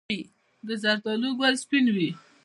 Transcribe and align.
د 0.67 0.69
زردالو 0.81 1.29
ګل 1.39 1.53
سپین 1.63 1.85
وي؟ 1.95 2.09